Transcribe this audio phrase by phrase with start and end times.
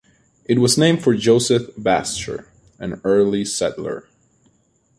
[0.45, 2.47] It was named for Joseph Baschor,
[2.79, 4.07] an early settler.